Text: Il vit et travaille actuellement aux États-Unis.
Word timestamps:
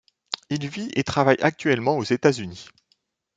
Il 0.49 0.67
vit 0.67 0.89
et 0.95 1.03
travaille 1.03 1.37
actuellement 1.41 1.95
aux 1.99 2.03
États-Unis. 2.03 2.65